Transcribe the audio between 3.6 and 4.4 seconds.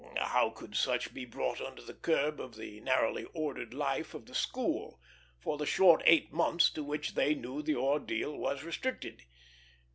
life of the